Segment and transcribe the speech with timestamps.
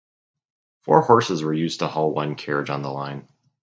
[0.81, 3.27] Four horses were used to haul one carriage on the line.